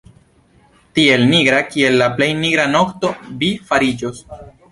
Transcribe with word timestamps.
Tiel 0.99 1.25
nigra, 1.33 1.59
kiel 1.75 1.99
la 2.03 2.09
plej 2.17 2.31
nigra 2.41 2.67
nokto 2.79 3.13
vi 3.43 3.53
fariĝos!". 3.71 4.27